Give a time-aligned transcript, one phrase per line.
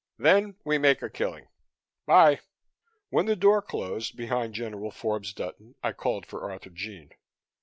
[0.17, 1.47] Then we make a killing.
[2.07, 2.39] 'Bye!"
[3.11, 7.11] When the door closed behind General Forbes Dutton I called for Arthurjean.